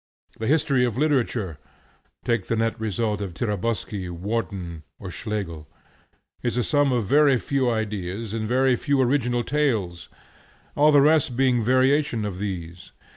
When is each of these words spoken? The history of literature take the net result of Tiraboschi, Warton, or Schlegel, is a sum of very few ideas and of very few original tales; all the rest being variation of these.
The 0.39 0.47
history 0.47 0.83
of 0.83 0.97
literature 0.97 1.59
take 2.25 2.47
the 2.47 2.55
net 2.55 2.79
result 2.79 3.21
of 3.21 3.35
Tiraboschi, 3.35 4.09
Warton, 4.09 4.81
or 4.97 5.11
Schlegel, 5.11 5.67
is 6.41 6.57
a 6.57 6.63
sum 6.63 6.91
of 6.91 7.05
very 7.05 7.37
few 7.37 7.69
ideas 7.69 8.33
and 8.33 8.41
of 8.41 8.49
very 8.49 8.75
few 8.75 8.99
original 8.99 9.43
tales; 9.43 10.09
all 10.75 10.91
the 10.91 11.01
rest 11.01 11.37
being 11.37 11.63
variation 11.63 12.25
of 12.25 12.39
these. 12.39 12.91